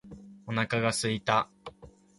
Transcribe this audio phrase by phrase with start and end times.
[0.47, 1.47] お腹が空いた